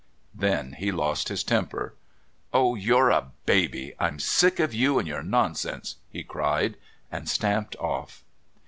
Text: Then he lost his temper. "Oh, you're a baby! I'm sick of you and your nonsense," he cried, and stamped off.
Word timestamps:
Then 0.33 0.73
he 0.79 0.91
lost 0.91 1.27
his 1.29 1.43
temper. 1.43 1.93
"Oh, 2.51 2.73
you're 2.73 3.11
a 3.11 3.27
baby! 3.45 3.93
I'm 3.99 4.17
sick 4.17 4.59
of 4.59 4.73
you 4.73 4.97
and 4.97 5.07
your 5.07 5.21
nonsense," 5.21 5.97
he 6.09 6.23
cried, 6.23 6.75
and 7.11 7.29
stamped 7.29 7.75
off. 7.75 8.23